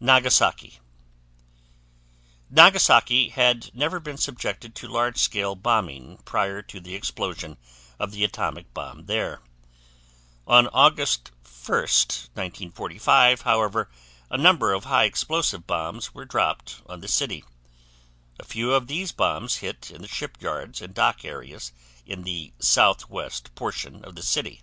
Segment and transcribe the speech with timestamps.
[0.00, 0.78] Nagasaki
[2.48, 7.58] Nagasaki had never been subjected to large scale bombing prior to the explosion
[7.98, 9.42] of the atomic bomb there.
[10.46, 13.90] On August 1st, 1945, however,
[14.30, 17.44] a number of high explosive bombs were dropped on the city.
[18.40, 21.70] A few of these bombs hit in the shipyards and dock areas
[22.06, 24.62] in the southwest portion of the city.